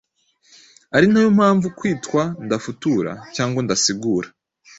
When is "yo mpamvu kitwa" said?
1.23-2.23